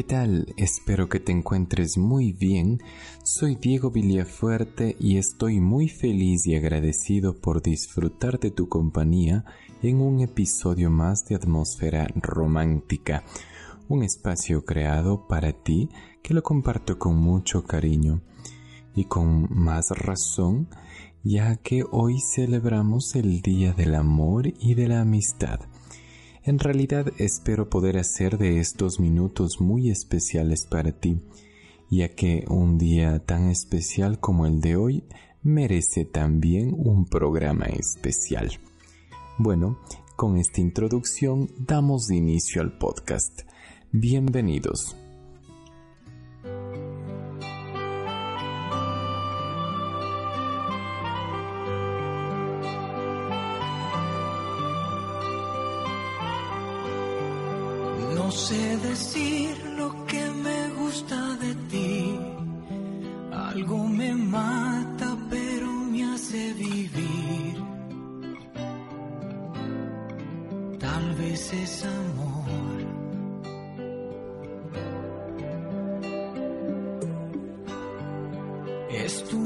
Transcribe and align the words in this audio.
¿qué 0.00 0.04
tal? 0.04 0.54
Espero 0.56 1.10
que 1.10 1.20
te 1.20 1.30
encuentres 1.30 1.98
muy 1.98 2.32
bien. 2.32 2.80
Soy 3.22 3.56
Diego 3.56 3.90
Villafuerte 3.90 4.96
y 4.98 5.18
estoy 5.18 5.60
muy 5.60 5.90
feliz 5.90 6.46
y 6.46 6.56
agradecido 6.56 7.38
por 7.38 7.60
disfrutar 7.60 8.40
de 8.40 8.50
tu 8.50 8.66
compañía 8.66 9.44
en 9.82 10.00
un 10.00 10.20
episodio 10.20 10.88
más 10.88 11.26
de 11.26 11.34
Atmósfera 11.34 12.08
Romántica, 12.14 13.24
un 13.90 14.02
espacio 14.02 14.64
creado 14.64 15.28
para 15.28 15.52
ti 15.52 15.90
que 16.22 16.32
lo 16.32 16.42
comparto 16.42 16.98
con 16.98 17.18
mucho 17.18 17.64
cariño 17.64 18.22
y 18.94 19.04
con 19.04 19.48
más 19.50 19.90
razón 19.90 20.68
ya 21.22 21.56
que 21.56 21.84
hoy 21.90 22.20
celebramos 22.20 23.16
el 23.16 23.42
Día 23.42 23.74
del 23.74 23.94
Amor 23.94 24.46
y 24.46 24.72
de 24.72 24.88
la 24.88 25.02
Amistad. 25.02 25.60
En 26.42 26.58
realidad 26.58 27.12
espero 27.18 27.68
poder 27.68 27.98
hacer 27.98 28.38
de 28.38 28.60
estos 28.60 28.98
minutos 28.98 29.60
muy 29.60 29.90
especiales 29.90 30.66
para 30.66 30.92
ti, 30.92 31.20
ya 31.90 32.14
que 32.14 32.44
un 32.48 32.78
día 32.78 33.18
tan 33.18 33.50
especial 33.50 34.20
como 34.20 34.46
el 34.46 34.60
de 34.60 34.76
hoy 34.76 35.04
merece 35.42 36.04
también 36.04 36.74
un 36.76 37.04
programa 37.04 37.66
especial. 37.66 38.58
Bueno, 39.38 39.78
con 40.16 40.38
esta 40.38 40.60
introducción 40.60 41.50
damos 41.58 42.10
inicio 42.10 42.62
al 42.62 42.78
podcast. 42.78 43.42
Bienvenidos. 43.92 44.96
Es 79.10 79.24
tu 79.24 79.39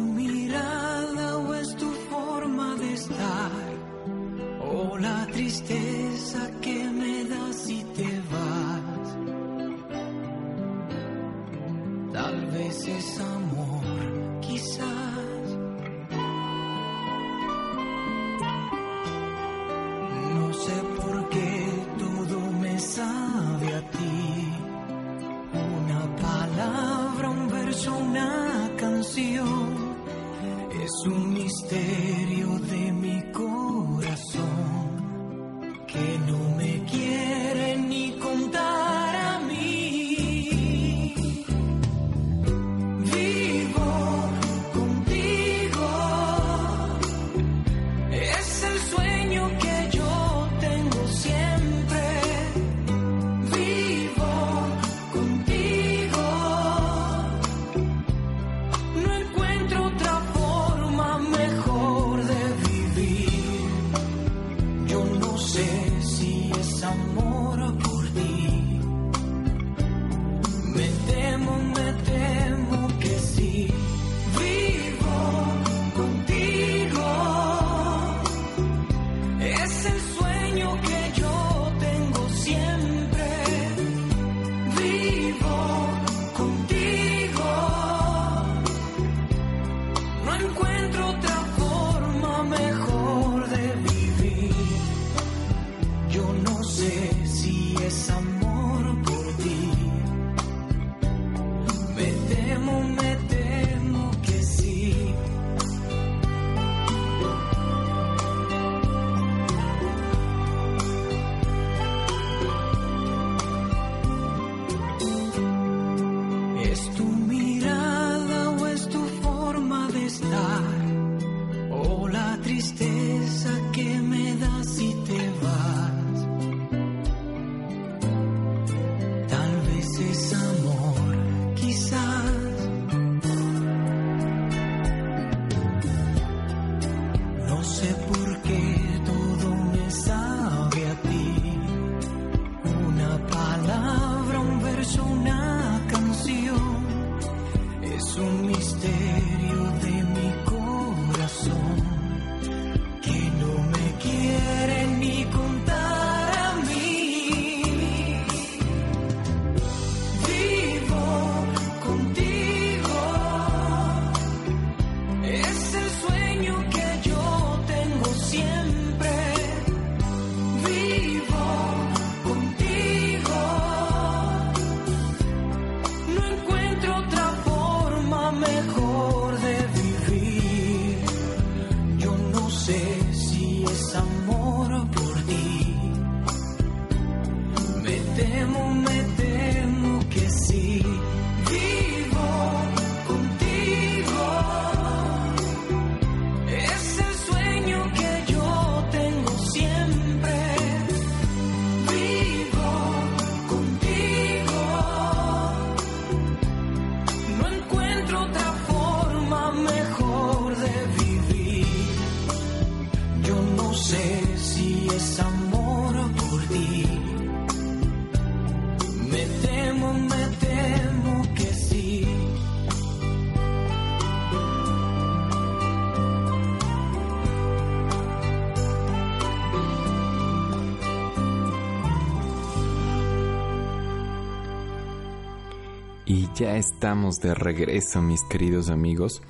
estamos 236.84 237.18
de 237.20 237.32
regreso, 237.32 238.02
mis 238.02 238.22
queridos 238.24 238.68
amigos. 238.68 239.22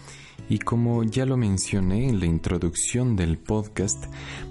Y 0.49 0.59
como 0.59 1.05
ya 1.05 1.25
lo 1.25 1.37
mencioné 1.37 2.09
en 2.09 2.19
la 2.19 2.27
introducción 2.27 3.15
del 3.15 3.39
podcast, 3.39 4.07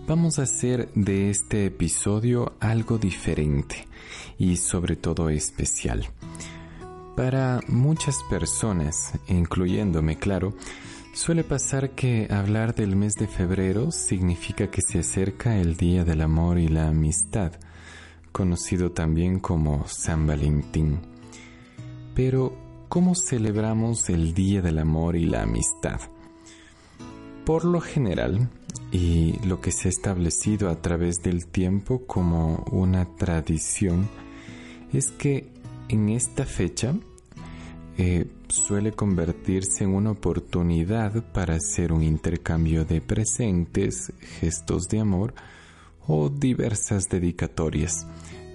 vamos 0.08 0.40
a 0.40 0.44
hacer 0.44 0.90
de 0.94 1.30
este 1.30 1.66
episodio 1.66 2.54
algo 2.62 2.98
diferente 2.98 3.90
y 4.38 4.56
sobre 4.56 4.96
todo 4.96 5.28
especial. 5.28 6.08
Para 7.18 7.60
muchas 7.68 8.24
personas, 8.30 9.12
incluyéndome 9.28 10.16
claro, 10.16 10.54
suele 11.14 11.44
pasar 11.44 11.96
que 11.96 12.30
hablar 12.32 12.74
del 12.74 12.96
mes 12.96 13.16
de 13.16 13.28
febrero 13.28 13.92
significa 13.92 14.72
que 14.72 14.82
se 14.82 15.00
acerca 15.00 15.58
el 15.58 15.76
Día 15.76 16.06
del 16.06 16.22
Amor 16.22 16.58
y 16.58 16.70
la 16.70 16.88
Amistad, 16.88 17.52
conocido 18.32 18.94
también 18.94 19.40
como 19.40 19.86
San 19.90 20.26
Valentín. 20.26 21.02
Pero, 22.16 22.63
¿cómo 22.94 23.16
celebramos 23.16 24.08
el 24.12 24.36
Día 24.36 24.62
del 24.62 24.78
Amor 24.78 25.16
y 25.16 25.26
la 25.26 25.42
Amistad? 25.42 26.00
Por 27.44 27.66
lo 27.66 27.82
general, 27.82 28.52
y 28.92 29.40
lo 29.48 29.62
que 29.62 29.72
se 29.72 29.88
ha 29.88 29.90
establecido 29.90 30.70
a 30.70 30.80
través 30.80 31.24
del 31.24 31.48
tiempo 31.48 32.06
como 32.06 32.64
una 32.70 33.06
tradición, 33.16 34.08
es 34.94 35.10
que 35.10 35.48
en 35.90 36.10
esta 36.10 36.46
fecha 36.46 36.94
eh, 37.98 38.28
suele 38.48 38.92
convertirse 38.92 39.86
en 39.86 39.96
una 39.96 40.12
oportunidad 40.12 41.24
para 41.34 41.56
hacer 41.56 41.94
un 41.94 42.04
intercambio 42.04 42.86
de 42.86 43.02
presentes, 43.02 44.14
gestos 44.40 44.88
de 44.88 45.00
amor 45.00 45.34
o 46.06 46.30
diversas 46.30 47.10
dedicatorias 47.10 48.06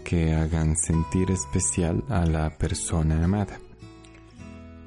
que 0.04 0.32
hagan 0.32 0.76
sentir 0.76 1.28
especial 1.32 2.04
a 2.08 2.24
la 2.24 2.56
persona 2.56 3.24
amada. 3.24 3.58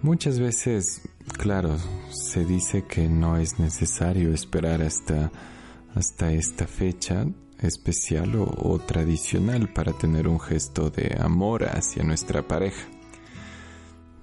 Muchas 0.03 0.39
veces, 0.39 1.01
claro, 1.37 1.77
se 2.09 2.43
dice 2.43 2.85
que 2.85 3.07
no 3.07 3.37
es 3.37 3.59
necesario 3.59 4.33
esperar 4.33 4.81
hasta, 4.81 5.31
hasta 5.93 6.31
esta 6.31 6.65
fecha 6.65 7.27
especial 7.59 8.35
o, 8.35 8.79
tradicional 8.79 9.71
para 9.71 9.93
tener 9.93 10.27
un 10.27 10.39
gesto 10.39 10.89
de 10.89 11.15
amor 11.19 11.65
hacia 11.65 12.01
nuestra 12.01 12.47
pareja. 12.47 12.83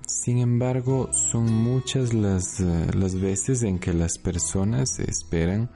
Sin 0.05 0.39
embargo, 0.39 1.11
son 1.13 1.45
muchas 1.45 2.13
las, 2.13 2.59
eh, 2.59 2.91
las 2.95 3.15
veces 3.15 3.63
en 3.63 3.79
que 3.79 3.93
las 3.93 4.19
personas 4.19 4.99
esperan 4.99 5.71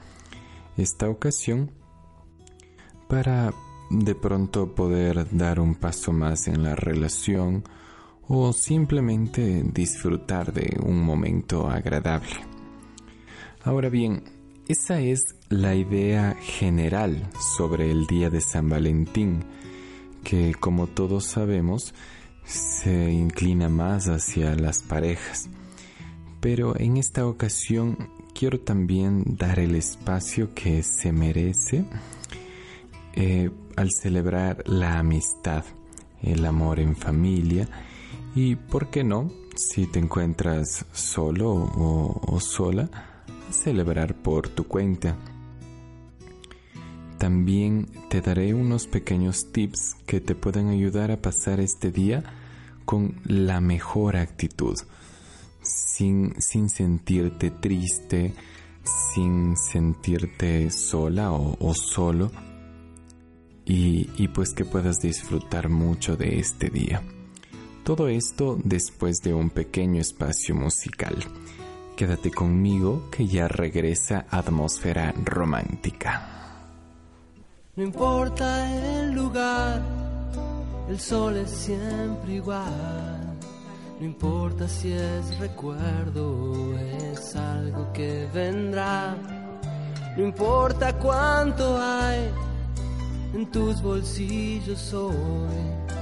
esta 0.76 1.08
ocasión 1.08 1.70
para 3.08 3.54
de 3.90 4.16
pronto 4.16 4.74
poder 4.74 5.28
dar 5.30 5.60
un 5.60 5.76
paso 5.76 6.12
más 6.12 6.48
en 6.48 6.64
la 6.64 6.74
relación 6.74 7.62
o 8.34 8.50
simplemente 8.54 9.62
disfrutar 9.62 10.54
de 10.54 10.78
un 10.82 10.98
momento 11.02 11.68
agradable. 11.68 12.34
Ahora 13.62 13.90
bien, 13.90 14.24
esa 14.68 15.00
es 15.00 15.36
la 15.50 15.74
idea 15.74 16.34
general 16.40 17.28
sobre 17.58 17.90
el 17.90 18.06
día 18.06 18.30
de 18.30 18.40
San 18.40 18.70
Valentín, 18.70 19.44
que 20.24 20.54
como 20.54 20.86
todos 20.86 21.26
sabemos 21.26 21.92
se 22.46 23.12
inclina 23.12 23.68
más 23.68 24.08
hacia 24.08 24.54
las 24.54 24.82
parejas. 24.82 25.50
Pero 26.40 26.74
en 26.80 26.96
esta 26.96 27.26
ocasión 27.26 27.98
quiero 28.34 28.60
también 28.60 29.36
dar 29.36 29.58
el 29.58 29.74
espacio 29.74 30.54
que 30.54 30.82
se 30.82 31.12
merece 31.12 31.84
eh, 33.12 33.50
al 33.76 33.90
celebrar 33.90 34.64
la 34.66 34.98
amistad, 34.98 35.66
el 36.22 36.46
amor 36.46 36.80
en 36.80 36.96
familia 36.96 37.68
y, 38.34 38.56
¿por 38.56 38.90
qué 38.90 39.04
no? 39.04 39.30
Si 39.54 39.86
te 39.86 39.98
encuentras 39.98 40.86
solo 40.92 41.50
o 41.52 42.40
sola, 42.40 42.88
celebrar 43.50 44.14
por 44.14 44.48
tu 44.48 44.64
cuenta. 44.64 45.16
También 47.18 47.86
te 48.08 48.20
daré 48.20 48.52
unos 48.52 48.88
pequeños 48.88 49.52
tips 49.52 49.96
que 50.06 50.20
te 50.20 50.34
pueden 50.34 50.68
ayudar 50.68 51.12
a 51.12 51.22
pasar 51.22 51.60
este 51.60 51.92
día 51.92 52.24
con 52.84 53.20
la 53.24 53.60
mejor 53.60 54.16
actitud, 54.16 54.76
sin, 55.62 56.40
sin 56.40 56.68
sentirte 56.68 57.50
triste, 57.50 58.34
sin 59.14 59.56
sentirte 59.56 60.68
sola 60.70 61.30
o, 61.30 61.74
solo, 61.74 62.32
y, 63.64 64.10
y 64.16 64.28
pues 64.28 64.52
que 64.52 64.64
puedas 64.64 65.00
disfrutar 65.00 65.68
mucho 65.68 66.16
de 66.16 66.40
este 66.40 66.70
día. 66.70 67.02
Todo 67.84 68.06
esto 68.06 68.58
después 68.62 69.22
de 69.22 69.34
un 69.34 69.50
pequeño 69.50 70.00
espacio 70.00 70.54
musical. 70.54 71.16
Quédate 71.96 72.30
conmigo 72.30 73.10
que 73.10 73.26
ya 73.26 73.48
regresa 73.48 74.24
atmósfera 74.30 75.12
romántica. 75.24 76.28
No 77.74 77.82
importa 77.82 78.70
el 78.72 79.10
lugar, 79.10 79.82
el 80.88 81.00
sol 81.00 81.36
es 81.38 81.50
siempre 81.50 82.34
igual. 82.34 83.36
No 83.98 84.06
importa 84.06 84.68
si 84.68 84.92
es 84.92 85.38
recuerdo 85.40 86.52
o 86.52 86.78
es 86.78 87.34
algo 87.34 87.92
que 87.92 88.28
vendrá. 88.32 89.16
No 90.16 90.22
importa 90.22 90.96
cuánto 90.98 91.76
hay 91.82 92.30
en 93.34 93.50
tus 93.50 93.82
bolsillos 93.82 94.94
hoy 94.94 95.92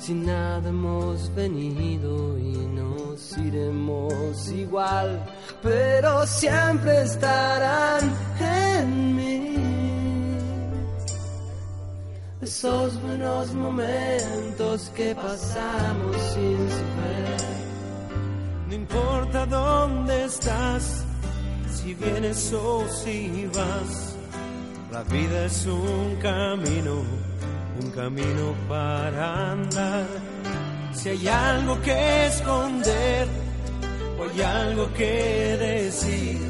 sin 0.00 0.24
nada 0.24 0.70
hemos 0.70 1.32
venido 1.34 2.38
y 2.38 2.52
nos 2.52 3.36
iremos 3.36 4.48
igual, 4.48 5.22
pero 5.62 6.26
siempre 6.26 7.02
estarán 7.02 8.10
en 8.40 9.16
mí. 9.16 9.56
Esos 12.40 13.00
buenos 13.02 13.52
momentos 13.52 14.90
que 14.96 15.14
pasamos 15.14 16.16
sin 16.32 16.58
saber. 16.70 17.40
No 18.68 18.74
importa 18.74 19.44
dónde 19.44 20.24
estás, 20.24 21.04
si 21.74 21.92
vienes 21.94 22.52
o 22.54 22.88
si 22.88 23.46
vas, 23.54 24.16
la 24.90 25.02
vida 25.02 25.44
es 25.44 25.66
un 25.66 26.16
camino 26.22 27.29
camino 28.00 28.54
para 28.66 29.52
andar. 29.52 30.06
Si 30.92 31.10
hay 31.10 31.28
algo 31.28 31.80
que 31.82 32.26
esconder 32.26 33.26
o 34.18 34.20
hay 34.24 34.40
algo 34.42 34.84
que 34.94 35.14
decir, 35.68 36.40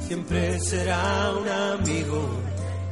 siempre 0.00 0.58
será 0.58 1.32
un 1.40 1.48
amigo 1.48 2.20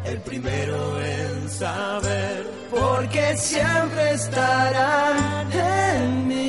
el 0.04 0.18
primero 0.28 0.78
en 1.00 1.48
saber, 1.48 2.46
porque 2.70 3.36
siempre 3.36 4.12
estarán 4.12 5.50
en 5.52 6.28
mí. 6.28 6.41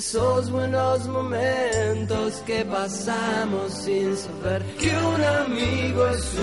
Esos 0.00 0.50
buenos 0.50 1.06
momentos 1.08 2.36
que 2.46 2.64
pasamos 2.64 3.70
sin 3.70 4.16
saber 4.16 4.62
que 4.78 4.88
un 4.88 5.22
amigo 5.22 6.06
es 6.06 6.34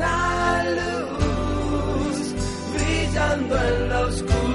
una 0.00 0.64
luz 0.64 2.34
brillando 2.72 3.54
en 3.54 3.88
la 3.90 4.00
oscuridad. 4.00 4.47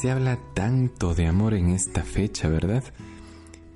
Se 0.00 0.12
habla 0.12 0.38
tanto 0.54 1.12
de 1.12 1.26
amor 1.26 1.54
en 1.54 1.70
esta 1.70 2.04
fecha, 2.04 2.48
¿verdad? 2.48 2.84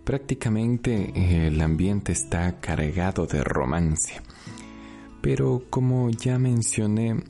Prácticamente 0.04 1.46
el 1.46 1.60
ambiente 1.60 2.12
está 2.12 2.60
cargado 2.60 3.26
de 3.26 3.42
romance. 3.42 4.20
Pero 5.20 5.64
como 5.68 6.10
ya 6.10 6.38
mencioné, 6.38 7.24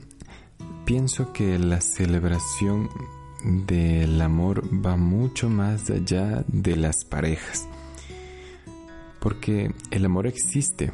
pienso 0.84 1.32
que 1.32 1.58
la 1.58 1.80
celebración 1.80 2.90
del 3.66 4.20
amor 4.20 4.68
va 4.84 4.96
mucho 4.96 5.49
más 5.49 5.88
allá 5.88 6.44
de 6.49 6.76
las 6.76 7.06
parejas. 7.06 7.66
Porque 9.20 9.72
el 9.90 10.04
amor 10.04 10.26
existe, 10.26 10.92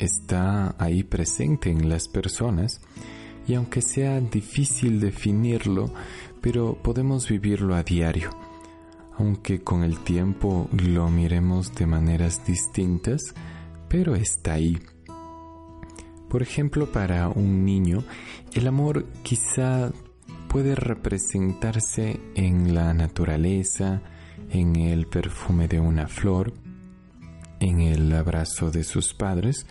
está 0.00 0.74
ahí 0.80 1.04
presente 1.04 1.70
en 1.70 1.88
las 1.88 2.08
personas 2.08 2.80
y 3.46 3.54
aunque 3.54 3.80
sea 3.80 4.20
difícil 4.20 4.98
definirlo, 4.98 5.92
pero 6.40 6.74
podemos 6.82 7.28
vivirlo 7.28 7.74
a 7.74 7.82
diario. 7.82 8.30
Aunque 9.18 9.62
con 9.62 9.82
el 9.82 9.98
tiempo 10.00 10.68
lo 10.72 11.08
miremos 11.08 11.74
de 11.74 11.86
maneras 11.86 12.44
distintas, 12.46 13.22
pero 13.88 14.14
está 14.14 14.54
ahí. 14.54 14.78
Por 16.28 16.42
ejemplo, 16.42 16.90
para 16.92 17.28
un 17.28 17.64
niño, 17.64 18.02
el 18.52 18.66
amor 18.66 19.06
quizá 19.22 19.90
puede 20.48 20.74
representarse 20.74 22.20
en 22.34 22.74
la 22.74 22.92
naturaleza, 22.94 24.02
en 24.50 24.76
el 24.76 25.06
perfume 25.06 25.68
de 25.68 25.80
una 25.80 26.08
flor, 26.08 26.52
en 27.60 27.80
el 27.80 28.12
abrazo 28.12 28.70
de 28.70 28.84
sus 28.84 29.14
padres, 29.14 29.66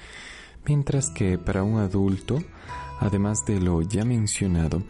mientras 0.68 1.10
que 1.12 1.38
para 1.38 1.64
un 1.64 1.80
adulto, 1.80 2.40
además 3.00 3.40
de 3.46 3.60
lo 3.60 3.82
ya 3.82 4.06
mencionado, 4.06 4.84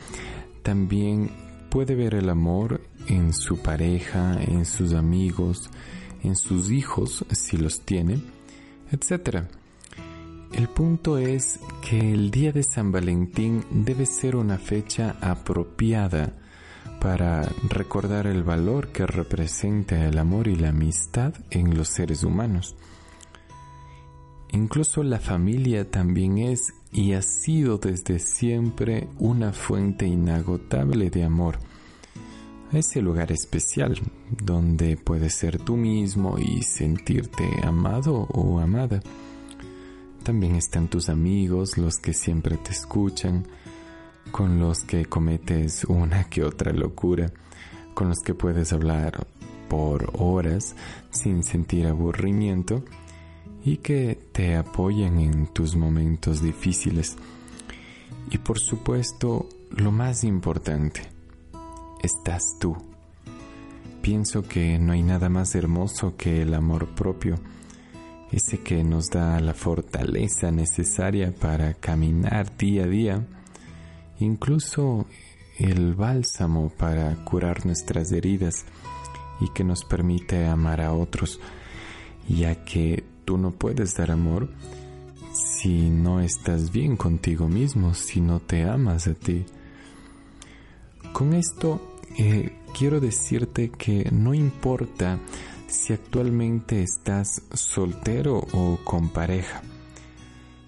también 0.64 1.32
puede 1.76 1.94
ver 1.94 2.14
el 2.14 2.30
amor 2.30 2.80
en 3.08 3.34
su 3.34 3.58
pareja, 3.58 4.42
en 4.42 4.64
sus 4.64 4.94
amigos, 4.94 5.70
en 6.24 6.38
sus 6.38 6.72
hijos, 6.72 7.26
si 7.32 7.58
los 7.58 7.82
tiene, 7.82 8.22
etc. 8.94 9.44
El 10.54 10.70
punto 10.70 11.18
es 11.18 11.60
que 11.82 12.14
el 12.14 12.32
día 12.32 12.54
de 12.54 12.64
San 12.64 12.94
Valentín 12.94 13.66
debe 13.72 14.06
ser 14.06 14.38
una 14.38 14.58
fecha 14.58 15.18
apropiada 15.20 16.32
para 17.02 17.42
recordar 17.68 18.26
el 18.26 18.44
valor 18.44 18.94
que 18.94 19.06
representa 19.06 20.06
el 20.06 20.18
amor 20.18 20.48
y 20.48 20.56
la 20.56 20.70
amistad 20.70 21.34
en 21.50 21.76
los 21.76 21.90
seres 21.90 22.24
humanos. 22.24 22.78
Incluso 24.52 25.04
la 25.04 25.20
familia 25.20 25.90
también 25.90 26.38
es 26.38 26.74
y 26.92 27.12
ha 27.14 27.22
sido 27.22 27.78
desde 27.78 28.20
siempre 28.20 29.10
una 29.20 29.52
fuente 29.52 30.08
inagotable 30.08 31.10
de 31.10 31.24
amor. 31.24 31.60
Ese 32.72 33.02
lugar 33.02 33.32
especial 33.32 34.00
donde 34.30 34.96
puedes 34.98 35.34
ser 35.34 35.60
tú 35.60 35.76
mismo 35.76 36.38
y 36.40 36.64
sentirte 36.64 37.44
amado 37.64 38.28
o 38.32 38.60
amada. 38.60 39.02
También 40.24 40.56
están 40.56 40.88
tus 40.88 41.10
amigos, 41.10 41.78
los 41.78 41.98
que 41.98 42.14
siempre 42.14 42.58
te 42.58 42.72
escuchan, 42.72 43.46
con 44.32 44.60
los 44.60 44.84
que 44.84 45.06
cometes 45.06 45.84
una 45.84 46.30
que 46.30 46.44
otra 46.44 46.72
locura, 46.72 47.32
con 47.94 48.10
los 48.10 48.20
que 48.20 48.34
puedes 48.34 48.74
hablar 48.74 49.28
por 49.70 50.12
horas 50.14 50.76
sin 51.12 51.44
sentir 51.44 51.88
aburrimiento 51.88 52.84
y 53.66 53.78
que 53.78 54.18
te 54.32 54.56
apoyan 54.56 55.20
en 55.20 55.48
tus 55.48 55.76
momentos 55.76 56.42
difíciles. 56.42 57.18
Y 58.32 58.38
por 58.38 58.60
supuesto, 58.60 59.50
lo 59.72 59.92
más 59.92 60.24
importante, 60.24 61.02
estás 62.02 62.44
tú. 62.60 62.78
Pienso 64.02 64.44
que 64.44 64.78
no 64.78 64.94
hay 64.94 65.02
nada 65.02 65.30
más 65.30 65.56
hermoso 65.56 66.16
que 66.16 66.44
el 66.44 66.54
amor 66.54 66.94
propio 66.96 67.36
ese 68.32 68.60
que 68.60 68.84
nos 68.84 69.10
da 69.10 69.40
la 69.40 69.54
fortaleza 69.54 70.52
necesaria 70.52 71.32
para 71.32 71.74
caminar 71.74 72.58
día 72.58 72.84
a 72.84 72.88
día, 72.88 73.26
incluso 74.20 75.06
el 75.58 75.94
bálsamo 75.94 76.70
para 76.70 77.16
curar 77.24 77.66
nuestras 77.66 78.12
heridas 78.12 78.66
y 79.40 79.50
que 79.54 79.64
nos 79.64 79.86
permite 79.86 80.46
amar 80.48 80.82
a 80.82 80.92
otros, 80.92 81.40
ya 82.28 82.66
que 82.66 83.04
tú 83.26 83.38
no 83.38 83.52
puedes 83.52 83.96
dar 83.96 84.12
amor 84.12 84.50
si 85.34 85.90
no 85.90 86.22
estás 86.22 86.72
bien 86.72 86.96
contigo 86.96 87.48
mismo, 87.48 87.94
si 87.94 88.22
no 88.22 88.40
te 88.40 88.64
amas 88.64 89.08
a 89.08 89.14
ti. 89.14 89.46
Con 91.12 91.34
esto 91.34 91.98
eh, 92.18 92.58
quiero 92.78 93.00
decirte 93.00 93.70
que 93.70 94.10
no 94.12 94.34
importa 94.34 95.20
si 95.68 95.94
actualmente 95.94 96.82
estás 96.82 97.42
soltero 97.54 98.46
o 98.54 98.80
con 98.84 99.10
pareja, 99.10 99.62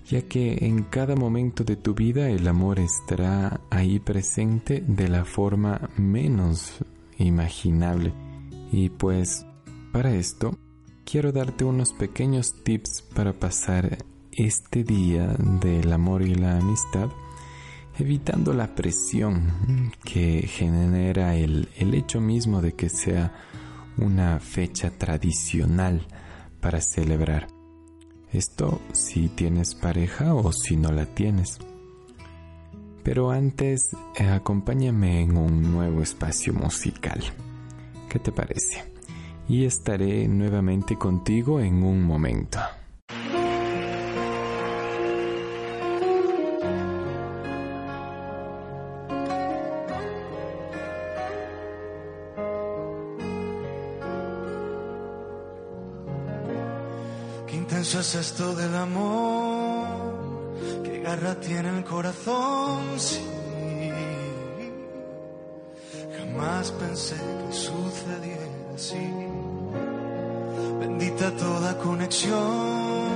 ya 0.05 0.23
que 0.23 0.57
en 0.61 0.83
cada 0.83 1.15
momento 1.15 1.63
de 1.63 1.75
tu 1.75 1.93
vida 1.93 2.29
el 2.29 2.47
amor 2.47 2.79
estará 2.79 3.61
ahí 3.69 3.99
presente 3.99 4.83
de 4.85 5.07
la 5.07 5.23
forma 5.23 5.89
menos 5.97 6.83
imaginable. 7.17 8.13
Y 8.71 8.89
pues 8.89 9.45
para 9.93 10.13
esto 10.13 10.57
quiero 11.09 11.31
darte 11.31 11.63
unos 11.63 11.93
pequeños 11.93 12.53
tips 12.65 13.01
para 13.15 13.31
pasar 13.31 13.97
este 14.33 14.83
día 14.83 15.27
del 15.61 15.93
amor 15.93 16.21
y 16.21 16.35
la 16.35 16.57
amistad 16.57 17.09
evitando 17.97 18.53
la 18.53 18.75
presión 18.75 19.93
que 20.03 20.41
genera 20.41 21.35
el, 21.35 21.69
el 21.77 21.93
hecho 21.93 22.19
mismo 22.19 22.61
de 22.61 22.73
que 22.73 22.89
sea 22.89 23.33
una 23.97 24.39
fecha 24.39 24.91
tradicional 24.91 26.05
para 26.59 26.81
celebrar. 26.81 27.47
Esto 28.33 28.81
si 28.91 29.29
tienes 29.29 29.75
pareja 29.75 30.35
o 30.35 30.51
si 30.51 30.75
no 30.75 30.91
la 30.91 31.05
tienes. 31.05 31.57
Pero 33.03 33.31
antes, 33.31 33.95
acompáñame 34.19 35.21
en 35.21 35.37
un 35.37 35.61
nuevo 35.71 36.01
espacio 36.01 36.53
musical. 36.53 37.23
¿Qué 38.09 38.19
te 38.19 38.33
parece? 38.33 38.86
Y 39.49 39.65
estaré 39.65 40.27
nuevamente 40.27 40.97
contigo 40.97 41.59
en 41.59 41.83
un 41.83 42.03
momento. 42.03 42.59
Eso 57.87 58.01
es 58.01 58.15
esto 58.15 58.53
del 58.53 58.75
amor, 58.75 59.87
qué 60.83 60.99
garra 60.99 61.39
tiene 61.39 61.69
el 61.69 61.85
corazón, 61.85 62.99
sí. 62.99 63.21
Jamás 66.17 66.71
pensé 66.71 67.15
que 67.15 67.53
sucediera 67.53 68.73
así. 68.75 69.26
Bendita 70.99 71.29
toda 71.29 71.77
conexión 71.77 73.11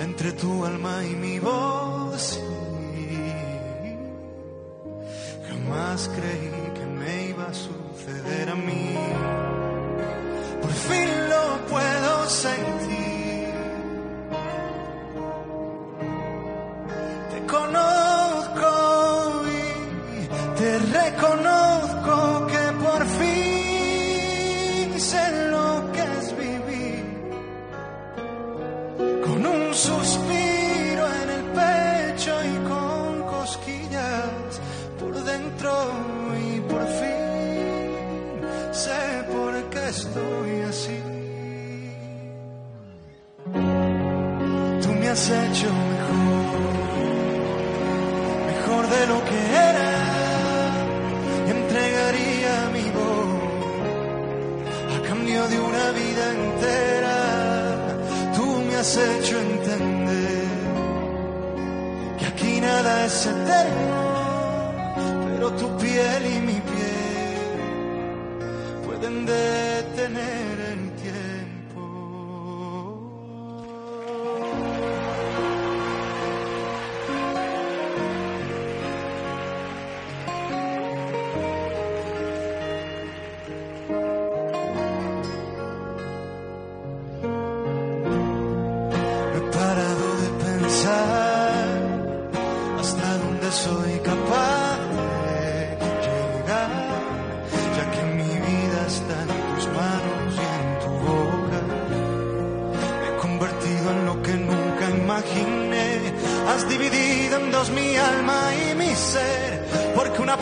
entre 0.00 0.32
tu 0.32 0.64
alma 0.64 1.04
y 1.04 1.14
mi 1.14 1.38
voz. 1.38 2.40
Jamás 5.46 6.10
creí 6.16 6.50
que 6.74 6.84
me 6.84 7.26
iba 7.28 7.46
a 7.46 7.54
suceder 7.54 8.48
a 8.48 8.56
mí. 8.56 8.96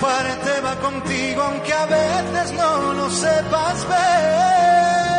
Parte 0.00 0.60
va 0.60 0.76
contigo 0.76 1.42
aunque 1.42 1.72
a 1.72 1.86
veces 1.86 2.52
no 2.52 2.92
lo 2.94 3.10
sepas 3.10 3.88
ver. 3.88 5.09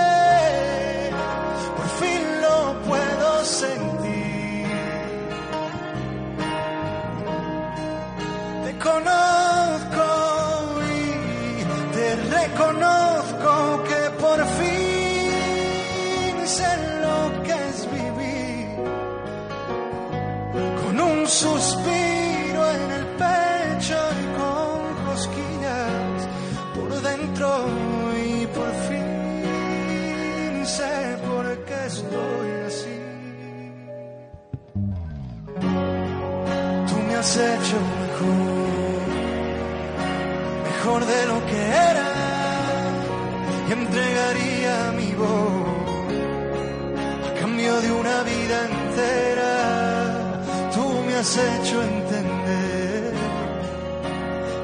Has 51.21 51.37
hecho 51.37 51.83
entender 51.83 53.13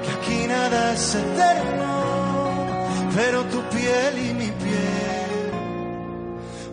que 0.04 0.10
aquí 0.18 0.48
nada 0.48 0.94
es 0.94 1.14
eterno, 1.14 1.94
pero 3.16 3.44
tu 3.44 3.62
piel 3.76 4.14
y 4.28 4.34
mi 4.34 4.52
piel 4.64 5.52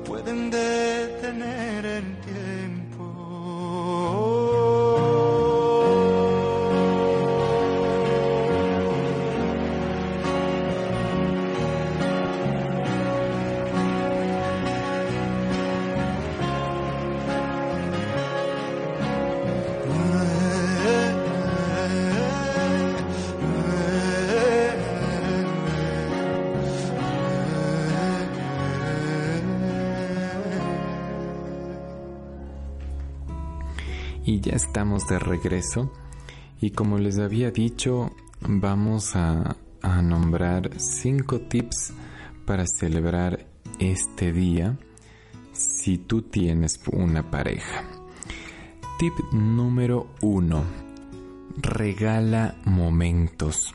pueden 0.06 0.50
detener 0.50 1.84
el 1.84 2.16
ya 34.44 34.52
estamos 34.52 35.06
de 35.06 35.18
regreso. 35.18 35.90
Y 36.60 36.70
como 36.70 36.98
les 36.98 37.18
había 37.18 37.50
dicho, 37.50 38.12
vamos 38.40 39.16
a, 39.16 39.56
nombrar 40.02 40.70
cinco 40.78 41.40
tips 41.42 41.92
para 42.46 42.64
celebrar 42.66 43.46
este 43.78 44.32
día 44.32 44.78
si 45.52 45.98
tú 45.98 46.22
tienes 46.22 46.80
una 46.90 47.30
pareja. 47.30 47.84
Tip 48.98 49.12
número 49.32 50.08
uno. 50.22 50.64
Regala 51.56 52.56
momentos. 52.64 53.74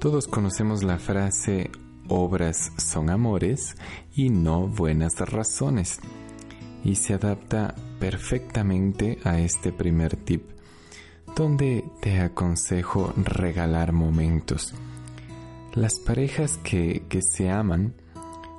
Todos 0.00 0.28
conocemos 0.28 0.82
la 0.82 0.98
frase 0.98 1.70
obras 2.08 2.72
son 2.76 3.10
amores 3.10 3.76
y 4.14 4.30
no 4.30 4.66
buenas 4.66 5.18
razones. 5.20 6.00
Y 6.86 6.94
se 6.94 7.14
adapta 7.14 7.74
perfectamente 7.98 9.18
a 9.24 9.40
este 9.40 9.72
primer 9.72 10.14
tip, 10.14 10.44
donde 11.34 11.84
te 12.00 12.20
aconsejo 12.20 13.12
regalar 13.16 13.92
momentos. 13.92 14.72
Las 15.74 15.98
parejas 15.98 16.58
que, 16.58 17.02
que 17.08 17.22
se 17.22 17.50
aman, 17.50 17.94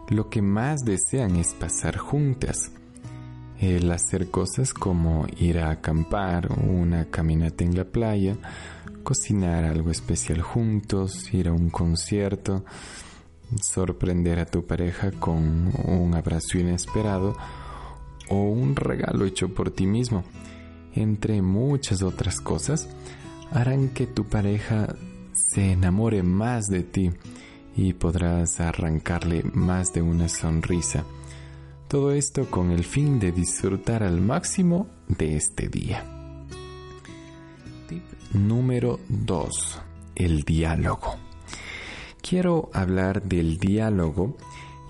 lo 0.09 0.29
que 0.29 0.41
más 0.41 0.81
desean 0.83 1.37
es 1.37 1.53
pasar 1.53 1.95
juntas. 1.95 2.73
El 3.61 3.89
hacer 3.93 4.29
cosas 4.29 4.73
como 4.73 5.25
ir 5.37 5.59
a 5.59 5.69
acampar, 5.69 6.51
una 6.51 7.05
caminata 7.05 7.63
en 7.63 7.77
la 7.77 7.85
playa, 7.85 8.35
cocinar 9.03 9.63
algo 9.63 9.89
especial 9.89 10.41
juntos, 10.41 11.33
ir 11.33 11.47
a 11.47 11.53
un 11.53 11.69
concierto, 11.69 12.65
sorprender 13.61 14.39
a 14.39 14.45
tu 14.45 14.67
pareja 14.67 15.11
con 15.11 15.71
un 15.85 16.13
abrazo 16.13 16.57
inesperado 16.57 17.37
o 18.29 18.43
un 18.43 18.75
regalo 18.75 19.25
hecho 19.25 19.53
por 19.53 19.71
ti 19.71 19.85
mismo, 19.85 20.23
entre 20.93 21.41
muchas 21.41 22.01
otras 22.01 22.41
cosas, 22.41 22.89
harán 23.51 23.89
que 23.89 24.07
tu 24.07 24.25
pareja 24.25 24.95
se 25.33 25.71
enamore 25.71 26.23
más 26.23 26.67
de 26.67 26.83
ti 26.83 27.11
y 27.75 27.93
podrás 27.93 28.59
arrancarle 28.59 29.43
más 29.53 29.93
de 29.93 30.01
una 30.01 30.27
sonrisa. 30.27 31.05
Todo 31.87 32.11
esto 32.11 32.49
con 32.49 32.71
el 32.71 32.83
fin 32.83 33.19
de 33.19 33.31
disfrutar 33.31 34.03
al 34.03 34.19
máximo 34.19 34.87
de 35.07 35.37
este 35.37 35.69
día. 35.69 36.03
Tip 37.87 38.03
número 38.33 38.99
2. 39.07 39.81
El 40.15 40.41
diálogo. 40.41 41.15
Quiero 42.21 42.69
hablar 42.73 43.23
del 43.23 43.57
diálogo 43.57 44.35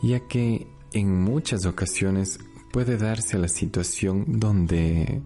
ya 0.01 0.21
que 0.27 0.67
en 0.93 1.21
muchas 1.21 1.65
ocasiones 1.65 2.39
puede 2.77 2.97
darse 2.97 3.39
la 3.39 3.47
situación 3.47 4.39
donde 4.39 5.23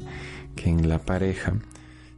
que 0.55 0.69
en 0.69 0.87
la 0.87 0.99
pareja 0.99 1.53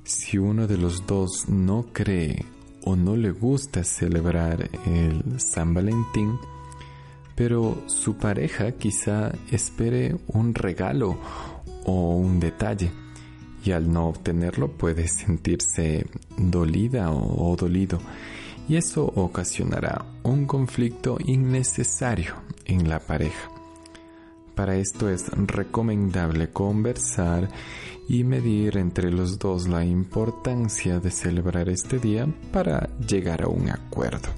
si 0.04 0.38
uno 0.38 0.68
de 0.68 0.78
los 0.78 1.08
dos 1.08 1.50
no 1.50 1.88
cree 1.92 2.46
o 2.84 2.96
no 2.96 3.16
le 3.16 3.32
gusta 3.32 3.84
celebrar 3.84 4.70
el 4.86 5.40
San 5.40 5.74
Valentín, 5.74 6.38
pero 7.34 7.82
su 7.88 8.16
pareja 8.16 8.74
quizá 8.74 9.32
espere 9.50 10.18
un 10.28 10.54
regalo 10.54 11.18
o 11.84 12.16
un 12.16 12.40
detalle 12.40 12.92
y 13.66 13.72
al 13.72 13.92
no 13.92 14.10
obtenerlo 14.10 14.78
puede 14.78 15.08
sentirse 15.08 16.06
dolida 16.38 17.10
o, 17.10 17.52
o 17.52 17.56
dolido 17.56 18.00
y 18.70 18.76
eso 18.76 19.12
ocasionará 19.16 20.06
un 20.22 20.46
conflicto 20.46 21.18
innecesario 21.26 22.36
en 22.66 22.88
la 22.88 23.00
pareja. 23.00 23.53
Para 24.56 24.76
esto 24.76 25.10
es 25.10 25.30
recomendable 25.30 26.50
conversar 26.50 27.50
y 28.08 28.24
medir 28.24 28.78
entre 28.78 29.12
los 29.12 29.40
dos 29.40 29.68
la 29.68 29.84
importancia 29.84 31.00
de 31.00 31.10
celebrar 31.10 31.70
este 31.70 32.00
día 32.00 32.28
para 32.52 32.90
llegar 32.98 33.44
a 33.44 33.48
un 33.48 33.70
acuerdo. 33.70 34.30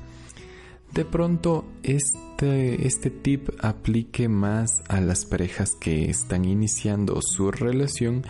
De 0.94 1.04
pronto 1.04 1.66
este, 1.84 2.88
este 2.88 3.10
tip 3.10 3.50
aplique 3.60 4.30
más 4.30 4.82
a 4.88 5.02
las 5.02 5.26
parejas 5.26 5.72
que 5.78 6.10
están 6.10 6.46
iniciando 6.46 7.20
su 7.22 7.52
relación, 7.52 8.24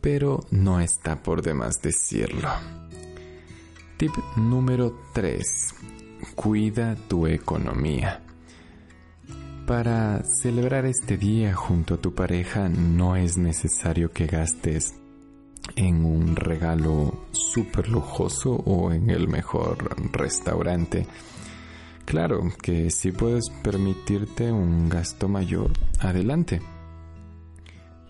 pero 0.00 0.46
no 0.52 0.78
está 0.80 1.22
por 1.22 1.42
demás 1.42 1.80
decirlo. 1.82 2.48
Tip 3.96 4.12
número 4.36 4.96
3. 5.12 5.74
Cuida 6.36 6.94
tu 7.08 7.26
economía. 7.26 8.22
Para 9.68 10.24
celebrar 10.24 10.86
este 10.86 11.18
día 11.18 11.54
junto 11.54 11.96
a 11.96 11.96
tu 11.98 12.14
pareja 12.14 12.70
no 12.70 13.16
es 13.16 13.36
necesario 13.36 14.10
que 14.10 14.24
gastes 14.24 14.94
en 15.76 16.06
un 16.06 16.36
regalo 16.36 17.26
súper 17.32 17.90
lujoso 17.90 18.52
o 18.52 18.92
en 18.92 19.10
el 19.10 19.28
mejor 19.28 19.94
restaurante. 20.10 21.06
Claro 22.06 22.50
que 22.62 22.88
si 22.88 23.12
puedes 23.12 23.50
permitirte 23.62 24.50
un 24.50 24.88
gasto 24.88 25.28
mayor, 25.28 25.70
adelante. 26.00 26.62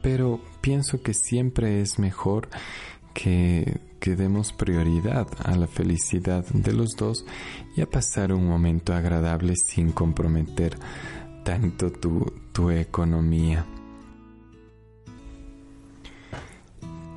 Pero 0.01 0.41
pienso 0.61 1.03
que 1.03 1.13
siempre 1.13 1.81
es 1.81 1.99
mejor 1.99 2.49
que, 3.15 3.81
que 3.99 4.15
demos 4.15 4.53
prioridad 4.53 5.27
a 5.43 5.57
la 5.57 5.67
felicidad 5.67 6.47
de 6.47 6.73
los 6.73 6.91
dos 6.91 7.25
y 7.77 7.81
a 7.81 7.91
pasar 7.91 8.33
un 8.33 8.47
momento 8.47 8.95
agradable 8.95 9.55
sin 9.57 9.91
comprometer 9.91 10.79
tanto 11.49 11.91
tu, 11.91 12.31
tu 12.53 12.71
economía. 12.71 13.65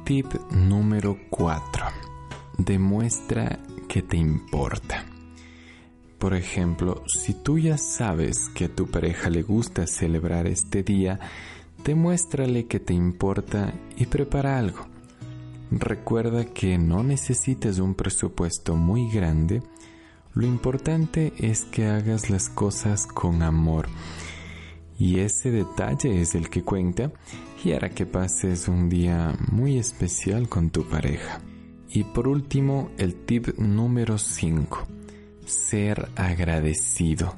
Tip 0.05 0.33
número 0.51 1.17
4. 1.29 1.85
Demuestra 2.57 3.59
que 3.89 4.01
te 4.01 4.15
importa. 4.15 5.03
Por 6.17 6.33
ejemplo, 6.33 7.03
si 7.07 7.33
tú 7.33 7.59
ya 7.59 7.77
sabes 7.77 8.47
que 8.55 8.65
a 8.65 8.73
tu 8.73 8.87
pareja 8.87 9.29
le 9.29 9.41
gusta 9.41 9.85
celebrar 9.85 10.47
este 10.47 10.81
día, 10.81 11.19
demuéstrale 11.83 12.67
que 12.67 12.79
te 12.79 12.93
importa 12.93 13.73
y 13.97 14.05
prepara 14.05 14.57
algo. 14.57 14.87
Recuerda 15.71 16.45
que 16.45 16.77
no 16.77 17.03
necesitas 17.03 17.79
un 17.79 17.95
presupuesto 17.95 18.77
muy 18.77 19.11
grande, 19.11 19.61
lo 20.33 20.47
importante 20.47 21.33
es 21.37 21.63
que 21.63 21.87
hagas 21.87 22.29
las 22.29 22.49
cosas 22.49 23.05
con 23.05 23.43
amor. 23.43 23.89
Y 24.97 25.19
ese 25.19 25.51
detalle 25.51 26.21
es 26.21 26.35
el 26.35 26.49
que 26.49 26.63
cuenta 26.63 27.11
y 27.63 27.73
hará 27.73 27.89
que 27.89 28.05
pases 28.05 28.67
un 28.67 28.87
día 28.87 29.35
muy 29.51 29.77
especial 29.77 30.47
con 30.47 30.69
tu 30.69 30.87
pareja. 30.87 31.41
Y 31.89 32.05
por 32.05 32.27
último, 32.27 32.91
el 32.97 33.15
tip 33.15 33.57
número 33.57 34.17
5. 34.17 34.87
Ser 35.45 36.07
agradecido. 36.15 37.35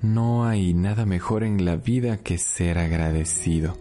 No 0.00 0.46
hay 0.46 0.72
nada 0.72 1.04
mejor 1.04 1.44
en 1.44 1.64
la 1.64 1.76
vida 1.76 2.16
que 2.18 2.38
ser 2.38 2.78
agradecido. 2.78 3.76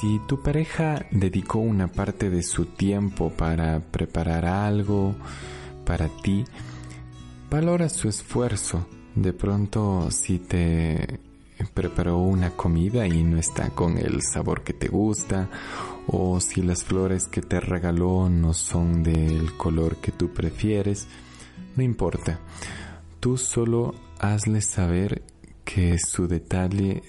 Si 0.00 0.20
tu 0.26 0.42
pareja 0.42 1.04
dedicó 1.10 1.58
una 1.58 1.88
parte 1.88 2.30
de 2.30 2.42
su 2.42 2.64
tiempo 2.64 3.30
para 3.30 3.80
preparar 3.80 4.46
algo 4.46 5.14
para 5.84 6.08
ti, 6.08 6.44
valora 7.54 7.88
su 7.88 8.08
esfuerzo. 8.08 8.84
De 9.14 9.32
pronto, 9.32 10.10
si 10.10 10.40
te 10.40 11.20
preparó 11.72 12.18
una 12.18 12.50
comida 12.50 13.06
y 13.06 13.22
no 13.22 13.38
está 13.38 13.70
con 13.70 13.96
el 13.96 14.22
sabor 14.22 14.64
que 14.64 14.72
te 14.72 14.88
gusta, 14.88 15.48
o 16.08 16.40
si 16.40 16.62
las 16.62 16.82
flores 16.82 17.28
que 17.28 17.42
te 17.42 17.60
regaló 17.60 18.28
no 18.28 18.54
son 18.54 19.04
del 19.04 19.56
color 19.56 19.98
que 19.98 20.10
tú 20.10 20.32
prefieres, 20.32 21.06
no 21.76 21.84
importa. 21.84 22.40
Tú 23.20 23.38
solo 23.38 23.94
hazle 24.18 24.60
saber 24.60 25.22
que 25.64 25.96
su 26.00 26.26
detalle 26.26 27.04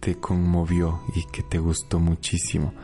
te 0.00 0.16
conmovió 0.16 1.02
y 1.14 1.22
que 1.30 1.44
te 1.44 1.60
gustó 1.60 2.00
muchísimo. 2.00 2.74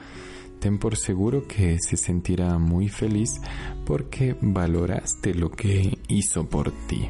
Ten 0.61 0.79
por 0.79 0.97
seguro 0.97 1.47
que 1.49 1.79
se 1.81 1.97
sentirá 1.97 2.59
muy 2.59 2.89
feliz 2.89 3.41
porque 3.87 4.37
valoraste 4.41 5.35
lo 5.35 5.51
que 5.51 5.99
hizo 6.09 6.49
por 6.49 6.71
ti. 6.87 7.09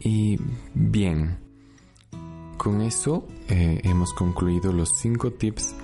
Y 0.00 0.38
bien, 0.74 1.38
con 2.56 2.80
eso 2.80 3.26
eh, 3.48 3.80
hemos 3.82 4.12
concluido 4.12 4.72
los 4.72 4.90
cinco 4.96 5.32
tips 5.32 5.74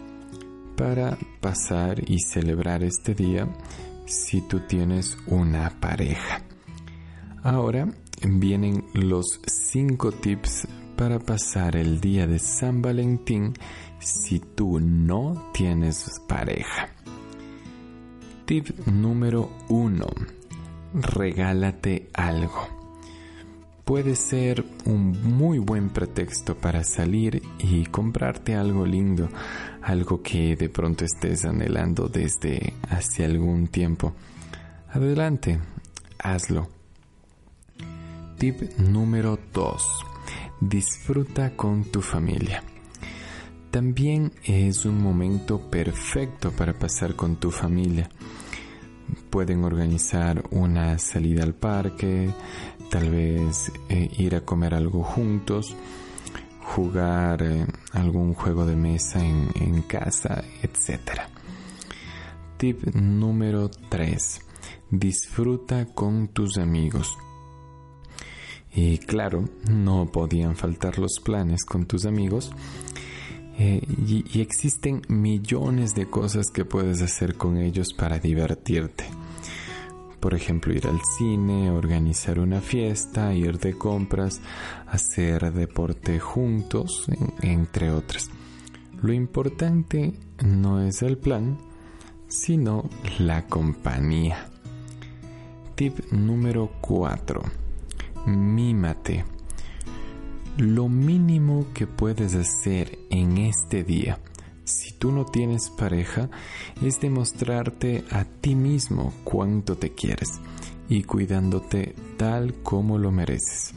para 0.76 1.18
pasar 1.40 2.08
y 2.08 2.20
celebrar 2.20 2.82
este 2.84 3.14
día 3.14 3.48
si 4.06 4.40
tú 4.42 4.60
tienes 4.60 5.16
una 5.26 5.70
pareja. 5.80 6.42
Ahora 7.42 7.88
vienen 8.22 8.84
los 8.94 9.40
cinco 9.46 10.12
tips 10.12 10.68
para 10.96 11.18
pasar 11.18 11.76
el 11.76 12.00
día 12.00 12.26
de 12.26 12.38
San 12.38 12.82
Valentín 12.82 13.54
si 13.98 14.40
tú 14.40 14.80
no 14.80 15.50
tienes 15.52 16.20
pareja. 16.28 16.88
Tip 18.46 18.86
número 18.86 19.50
uno. 19.68 20.06
Regálate 20.92 22.08
algo 22.12 22.84
puede 23.84 24.16
ser 24.16 24.64
un 24.86 25.36
muy 25.36 25.58
buen 25.58 25.90
pretexto 25.90 26.56
para 26.56 26.84
salir 26.84 27.42
y 27.58 27.84
comprarte 27.86 28.54
algo 28.54 28.86
lindo, 28.86 29.28
algo 29.82 30.22
que 30.22 30.56
de 30.56 30.68
pronto 30.68 31.04
estés 31.04 31.44
anhelando 31.44 32.08
desde 32.08 32.74
hace 32.88 33.24
algún 33.24 33.68
tiempo. 33.68 34.14
Adelante, 34.90 35.60
hazlo. 36.18 36.68
Tip 38.38 38.78
número 38.78 39.38
2. 39.52 40.04
Disfruta 40.60 41.54
con 41.56 41.84
tu 41.84 42.00
familia. 42.00 42.62
También 43.74 44.30
es 44.44 44.84
un 44.84 45.02
momento 45.02 45.58
perfecto 45.58 46.52
para 46.52 46.78
pasar 46.78 47.16
con 47.16 47.40
tu 47.40 47.50
familia. 47.50 48.08
Pueden 49.30 49.64
organizar 49.64 50.44
una 50.52 50.96
salida 50.98 51.42
al 51.42 51.54
parque, 51.54 52.30
tal 52.88 53.10
vez 53.10 53.72
eh, 53.88 54.08
ir 54.16 54.36
a 54.36 54.42
comer 54.42 54.74
algo 54.74 55.02
juntos, 55.02 55.74
jugar 56.60 57.42
eh, 57.42 57.66
algún 57.90 58.34
juego 58.34 58.64
de 58.64 58.76
mesa 58.76 59.18
en, 59.24 59.82
casa, 59.82 60.44
etc. 60.62 61.22
Tip 62.56 62.94
número 62.94 63.68
3. 63.88 64.40
Disfruta 64.92 65.86
con 65.86 66.28
tus 66.28 66.58
amigos. 66.58 67.18
Y 68.72 68.98
claro, 68.98 69.46
no 69.68 70.06
podían 70.12 70.54
faltar 70.54 71.00
los 71.00 71.18
planes 71.18 71.64
con 71.64 71.86
tus 71.86 72.06
amigos. 72.06 72.52
Eh, 73.58 73.80
y 74.06 74.40
existen 74.40 75.02
millones 75.08 75.94
de 75.94 76.06
cosas 76.10 76.50
que 76.50 76.64
puedes 76.64 77.02
hacer 77.02 77.36
con 77.36 77.56
ellos 77.56 77.92
para 77.92 78.18
divertirte 78.18 79.04
por 80.24 80.32
ejemplo, 80.32 80.72
ir 80.72 80.86
al 80.86 81.02
cine, 81.18 81.70
organizar 81.70 82.38
una 82.38 82.62
fiesta, 82.62 83.34
ir 83.34 83.58
de 83.58 83.76
compras, 83.76 84.40
hacer 84.86 85.52
deporte 85.52 86.18
juntos, 86.18 87.04
entre 87.42 87.90
otras. 87.90 88.30
Lo 89.02 89.12
importante 89.12 90.14
no 90.42 90.80
es 90.80 91.02
el 91.02 91.18
plan, 91.18 91.58
sino 92.26 92.88
la 93.18 93.46
compañía. 93.48 94.48
Tip 95.74 96.10
número 96.10 96.70
4. 96.80 97.42
Mímate. 98.24 99.33
Lo 100.56 100.88
mínimo 100.88 101.66
que 101.74 101.86
puedes 101.86 102.34
hacer 102.34 102.98
en 103.10 103.38
este 103.38 103.84
día 103.84 104.18
si 104.64 104.92
tú 104.92 105.12
no 105.12 105.26
tienes 105.26 105.70
pareja, 105.70 106.30
es 106.82 107.00
demostrarte 107.00 108.04
a 108.10 108.24
ti 108.24 108.54
mismo 108.54 109.12
cuánto 109.22 109.76
te 109.76 109.92
quieres 109.92 110.40
y 110.88 111.04
cuidándote 111.04 111.94
tal 112.16 112.54
como 112.62 112.98
lo 112.98 113.12
mereces. 113.12 113.74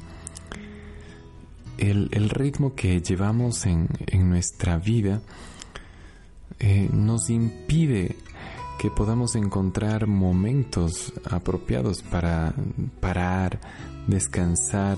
El, 1.77 2.29
ritmo 2.29 2.73
que 2.73 3.01
llevamos 3.01 3.65
en, 3.67 3.87
nuestra 4.29 4.77
vida 4.77 5.21
eh, 6.59 6.89
nos 6.91 7.29
impide 7.29 8.15
que 8.79 8.89
podamos 8.89 9.35
encontrar 9.35 10.07
momentos 10.07 11.13
apropiados 11.29 12.01
para 12.01 12.53
parar, 12.99 13.59
descansar 14.07 14.97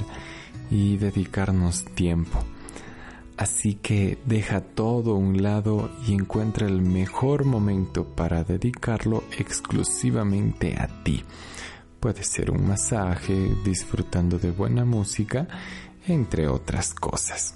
y 0.71 0.97
dedicarnos 0.97 1.85
tiempo. 1.85 2.39
Así 3.37 3.75
que 3.75 4.17
deja 4.25 4.59
todo 4.59 5.13
a 5.13 5.17
un 5.17 5.41
lado 5.41 5.89
y 6.05 6.13
encuentra 6.13 6.67
el 6.67 6.81
mejor 6.81 7.45
momento 7.45 8.03
para 8.03 8.43
dedicarlo 8.43 9.23
exclusivamente 9.37 10.75
a 10.77 10.87
ti. 11.03 11.23
Puede 12.01 12.23
ser 12.23 12.51
un 12.51 12.67
masaje, 12.67 13.55
disfrutando 13.63 14.39
de 14.39 14.51
buena 14.51 14.83
música, 14.83 15.47
entre 16.05 16.49
otras 16.49 16.93
cosas. 16.93 17.55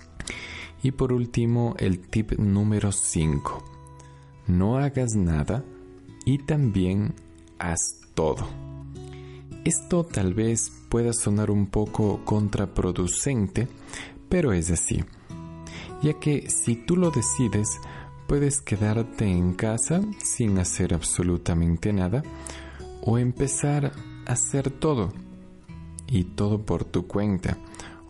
Y 0.82 0.92
por 0.92 1.12
último, 1.12 1.76
el 1.80 2.00
tip 2.00 2.34
número 2.40 2.92
5. 2.92 3.64
No 4.48 4.78
hagas 4.78 5.16
nada 5.16 5.64
y 6.26 6.40
también 6.40 7.14
haz 7.60 8.02
todo. 8.14 8.73
Esto 9.66 10.04
tal 10.04 10.34
vez 10.34 10.72
pueda 10.90 11.14
sonar 11.14 11.50
un 11.52 11.68
poco 11.68 12.24
contraproducente, 12.26 13.68
pero 14.30 14.54
es 14.54 14.70
así 14.72 15.04
ya 16.04 16.14
que 16.20 16.50
si 16.50 16.76
tú 16.76 16.98
lo 16.98 17.10
decides, 17.10 17.80
puedes 18.28 18.62
quedarte 18.62 19.26
en 19.26 19.54
casa 19.54 20.02
sin 20.22 20.60
hacer 20.60 20.94
absolutamente 20.94 21.94
nada 21.94 22.24
o 23.02 23.18
empezar 23.18 23.94
a 24.26 24.32
hacer 24.34 24.70
todo 24.70 25.14
y 26.08 26.26
todo 26.26 26.66
por 26.66 26.84
tu 26.84 27.08
cuenta 27.08 27.58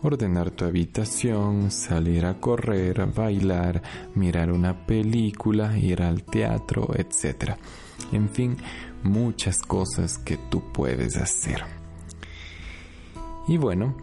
ordenar 0.04 0.50
tu 0.50 0.66
habitación, 0.66 1.70
salir 1.70 2.26
a 2.26 2.38
correr, 2.38 3.06
bailar, 3.06 3.82
mirar 4.14 4.52
una 4.52 4.86
película, 4.86 5.78
ir 5.78 6.02
al 6.02 6.22
teatro, 6.22 6.90
etc. 6.94 7.56
En 8.12 8.28
fin, 8.28 8.56
muchas 9.02 9.62
cosas 9.62 10.18
que 10.18 10.36
tú 10.36 10.62
puedes 10.72 11.16
hacer. 11.16 11.62
Y 13.48 13.56
bueno, 13.56 13.96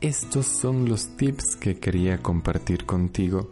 estos 0.00 0.46
son 0.46 0.88
los 0.88 1.16
tips 1.16 1.56
que 1.56 1.78
quería 1.78 2.18
compartir 2.18 2.84
contigo 2.84 3.50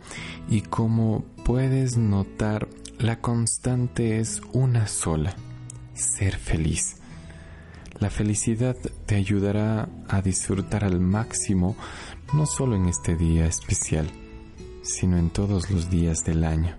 y 0.48 0.62
como 0.62 1.24
puedes 1.44 1.96
notar, 1.96 2.68
la 2.98 3.20
constante 3.20 4.18
es 4.18 4.40
una 4.52 4.86
sola, 4.86 5.36
ser 5.94 6.36
feliz. 6.36 6.96
La 8.00 8.10
felicidad 8.10 8.76
te 9.06 9.14
ayudará 9.14 9.88
a 10.08 10.20
disfrutar 10.20 10.84
al 10.84 11.00
máximo 11.00 11.76
no 12.34 12.44
solo 12.44 12.76
en 12.76 12.86
este 12.86 13.16
día 13.16 13.46
especial, 13.46 14.10
sino 14.82 15.16
en 15.16 15.30
todos 15.30 15.70
los 15.70 15.88
días 15.88 16.22
del 16.24 16.44
año. 16.44 16.76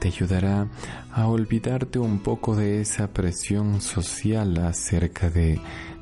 Te 0.00 0.08
ayudará 0.08 0.68
a 1.12 1.26
olvidarte 1.26 1.98
un 1.98 2.20
poco 2.20 2.56
de 2.56 2.80
esa 2.80 3.12
presión 3.12 3.80
social 3.80 4.56
acerca 4.58 5.28
de 5.28 5.60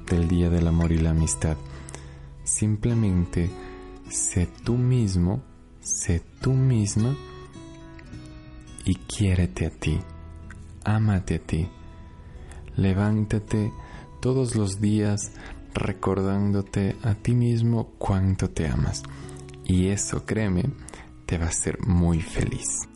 del 0.08 0.28
Día 0.28 0.50
del 0.50 0.66
Amor 0.66 0.92
y 0.92 0.98
la 0.98 1.10
Amistad. 1.10 1.56
Simplemente 2.44 3.50
sé 4.08 4.48
tú 4.64 4.74
mismo, 4.76 5.42
sé 5.80 6.22
tú 6.40 6.52
misma 6.52 7.16
y 8.84 8.94
quiérete 8.94 9.66
a 9.66 9.70
ti, 9.70 10.00
ámate 10.84 11.36
a 11.36 11.38
ti. 11.38 11.68
Levántate 12.76 13.72
todos 14.20 14.54
los 14.54 14.80
días 14.80 15.32
recordándote 15.74 16.96
a 17.02 17.14
ti 17.14 17.35
mismo 17.35 17.92
cuánto 17.98 18.50
te 18.50 18.68
amas. 18.68 19.02
Y 19.64 19.88
eso, 19.88 20.24
créeme, 20.26 20.64
te 21.26 21.38
va 21.38 21.46
a 21.46 21.48
hacer 21.48 21.87
muy 21.87 22.20
feliz. 22.20 22.88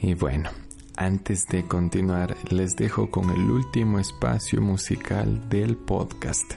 Y 0.00 0.14
bueno, 0.14 0.50
antes 0.96 1.46
de 1.46 1.64
continuar, 1.64 2.36
les 2.50 2.76
dejo 2.76 3.10
con 3.10 3.30
el 3.30 3.50
último 3.50 3.98
espacio 3.98 4.60
musical 4.60 5.48
del 5.48 5.76
podcast. 5.76 6.54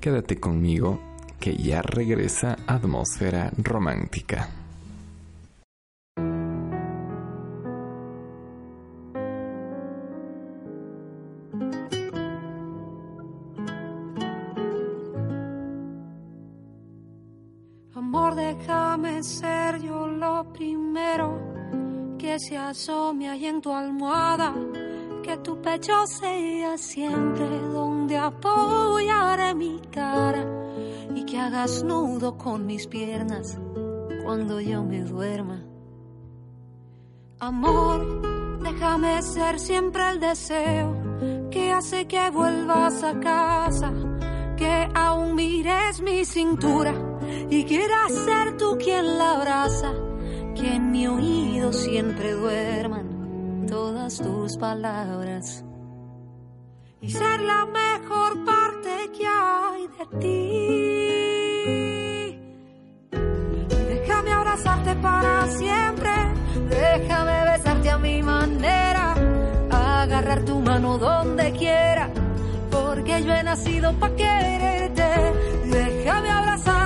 Quédate 0.00 0.38
conmigo, 0.38 1.00
que 1.40 1.56
ya 1.56 1.82
regresa 1.82 2.56
Atmósfera 2.66 3.52
Romántica. 3.58 4.65
Pecho 25.66 26.06
sea 26.06 26.78
siempre 26.78 27.60
donde 27.72 28.16
apoyaré 28.16 29.52
mi 29.52 29.80
cara 29.90 30.46
y 31.12 31.24
que 31.24 31.40
hagas 31.40 31.82
nudo 31.82 32.38
con 32.38 32.66
mis 32.66 32.86
piernas 32.86 33.58
cuando 34.22 34.60
yo 34.60 34.84
me 34.84 35.02
duerma. 35.02 35.64
Amor, 37.40 38.60
déjame 38.62 39.20
ser 39.22 39.58
siempre 39.58 40.08
el 40.10 40.20
deseo 40.20 40.94
que 41.50 41.72
hace 41.72 42.06
que 42.06 42.30
vuelvas 42.30 43.02
a 43.02 43.18
casa, 43.18 43.92
que 44.56 44.88
aún 44.94 45.34
mires 45.34 46.00
mi 46.00 46.24
cintura 46.24 46.94
y 47.50 47.64
quieras 47.64 48.12
ser 48.12 48.56
tú 48.56 48.78
quien 48.78 49.18
la 49.18 49.32
abraza 49.32 49.92
que 50.54 50.76
en 50.76 50.92
mi 50.92 51.08
oído 51.08 51.72
siempre 51.72 52.34
duerman 52.34 53.05
todas 53.66 54.16
tus 54.18 54.56
palabras. 54.56 55.64
Y 57.00 57.10
ser 57.10 57.40
la 57.40 57.66
mejor 57.66 58.44
parte 58.44 59.10
que 59.16 59.26
hay 59.26 59.86
de 59.98 60.06
ti. 60.20 61.16
Déjame 63.88 64.32
abrazarte 64.32 64.94
para 64.96 65.46
siempre, 65.48 66.10
déjame 66.68 67.44
besarte 67.52 67.90
a 67.90 67.98
mi 67.98 68.22
manera, 68.22 69.14
agarrar 69.70 70.44
tu 70.44 70.60
mano 70.60 70.98
donde 70.98 71.52
quiera, 71.52 72.10
porque 72.70 73.22
yo 73.24 73.32
he 73.34 73.42
nacido 73.42 73.92
para 73.94 74.16
quererte. 74.16 75.32
Déjame 75.70 76.30
abrazarte 76.30 76.85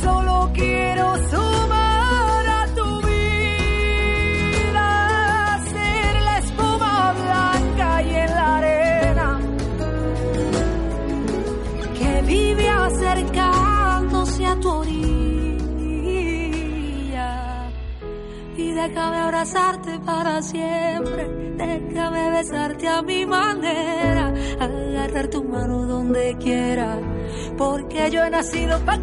solo 0.00 0.50
quiero 0.54 1.16
sumar 1.30 2.46
a 2.46 2.66
tu 2.74 3.00
vida, 3.06 4.88
ser 5.72 6.14
la 6.22 6.38
espuma 6.38 7.12
blanca 7.12 8.02
y 8.02 8.14
en 8.14 8.30
la 8.30 8.56
arena 8.58 9.40
que 11.98 12.22
vive 12.22 12.68
acercándose 12.68 14.46
a 14.46 14.56
tu 14.56 14.68
orilla. 14.68 15.00
Y 18.56 18.70
déjame 18.72 19.16
abrazarte 19.16 19.98
para 20.00 20.42
siempre 20.42 21.42
Déjame 21.56 22.30
besarte 22.30 22.88
a 22.88 23.02
mi 23.02 23.24
manera, 23.26 24.32
agarrar 24.58 25.28
tu 25.28 25.44
mano 25.44 25.86
donde 25.86 26.36
quiera, 26.38 26.98
porque 27.56 28.10
yo 28.10 28.24
he 28.24 28.30
nacido 28.30 28.78
para 28.80 29.02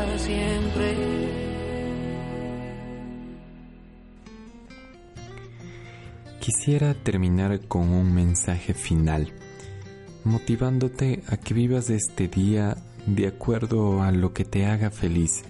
Quisiera 6.61 6.93
terminar 6.93 7.59
con 7.61 7.89
un 7.89 8.13
mensaje 8.13 8.75
final, 8.75 9.33
motivándote 10.23 11.23
a 11.27 11.37
que 11.37 11.55
vivas 11.55 11.89
este 11.89 12.27
día 12.27 12.77
de 13.07 13.25
acuerdo 13.25 14.03
a 14.03 14.11
lo 14.11 14.31
que 14.31 14.45
te 14.45 14.67
haga 14.67 14.91
feliz, 14.91 15.41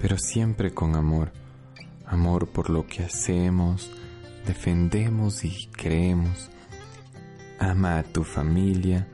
pero 0.00 0.18
siempre 0.18 0.74
con 0.74 0.96
amor, 0.96 1.30
amor 2.04 2.48
por 2.48 2.70
lo 2.70 2.88
que 2.88 3.04
hacemos, 3.04 3.88
defendemos 4.44 5.44
y 5.44 5.68
creemos. 5.68 6.50
Ama 7.60 8.00
a 8.00 8.02
tu 8.02 8.24
familia, 8.24 9.06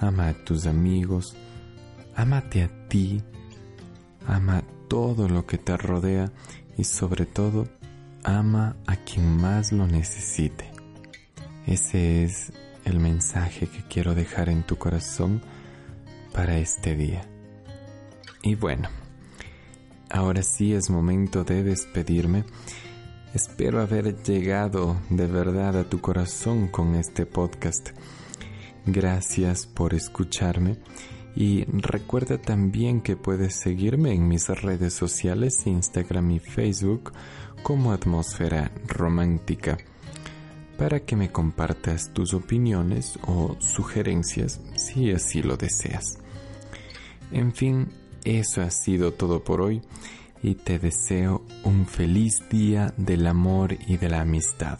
ama 0.00 0.28
a 0.28 0.44
tus 0.44 0.66
amigos, 0.66 1.34
amate 2.14 2.62
a 2.62 2.88
ti, 2.88 3.20
ama 4.28 4.62
todo 4.86 5.28
lo 5.28 5.44
que 5.44 5.58
te 5.58 5.76
rodea 5.76 6.30
y 6.78 6.84
sobre 6.84 7.26
todo 7.26 7.66
ama 8.24 8.76
a 8.86 8.96
quien 8.96 9.36
más 9.36 9.72
lo 9.72 9.86
necesite. 9.86 10.70
Ese 11.66 12.24
es 12.24 12.52
el 12.84 12.98
mensaje 12.98 13.66
que 13.66 13.82
quiero 13.88 14.14
dejar 14.14 14.48
en 14.48 14.64
tu 14.64 14.76
corazón 14.76 15.42
para 16.32 16.58
este 16.58 16.96
día. 16.96 17.22
Y 18.42 18.54
bueno, 18.54 18.88
ahora 20.10 20.42
sí 20.42 20.72
es 20.72 20.90
momento 20.90 21.44
de 21.44 21.62
despedirme. 21.62 22.44
Espero 23.34 23.80
haber 23.80 24.22
llegado 24.22 24.96
de 25.08 25.26
verdad 25.26 25.78
a 25.78 25.84
tu 25.84 26.00
corazón 26.00 26.68
con 26.68 26.96
este 26.96 27.24
podcast. 27.24 27.90
Gracias 28.84 29.66
por 29.66 29.94
escucharme 29.94 30.76
y 31.34 31.64
recuerda 31.64 32.36
también 32.38 33.00
que 33.00 33.16
puedes 33.16 33.54
seguirme 33.54 34.12
en 34.12 34.28
mis 34.28 34.48
redes 34.48 34.92
sociales, 34.92 35.66
Instagram 35.66 36.32
y 36.32 36.40
Facebook 36.40 37.12
como 37.62 37.92
Atmósfera 37.92 38.70
Romántica 38.86 39.78
para 40.76 41.00
que 41.00 41.16
me 41.16 41.30
compartas 41.30 42.12
tus 42.12 42.34
opiniones 42.34 43.18
o 43.26 43.56
sugerencias 43.60 44.60
si 44.76 45.12
así 45.12 45.42
lo 45.42 45.56
deseas. 45.56 46.18
En 47.30 47.52
fin, 47.52 47.88
eso 48.24 48.62
ha 48.62 48.70
sido 48.70 49.12
todo 49.12 49.44
por 49.44 49.60
hoy 49.60 49.82
y 50.42 50.56
te 50.56 50.78
deseo 50.78 51.44
un 51.64 51.86
feliz 51.86 52.42
día 52.50 52.92
del 52.96 53.26
amor 53.26 53.76
y 53.86 53.96
de 53.96 54.08
la 54.08 54.22
amistad. 54.22 54.78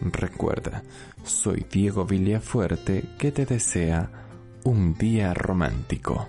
Recuerda, 0.00 0.82
soy 1.24 1.64
Diego 1.70 2.04
Villafuerte 2.04 3.04
que 3.18 3.32
te 3.32 3.46
desea 3.46 4.10
un 4.64 4.94
día 4.94 5.32
romántico. 5.32 6.26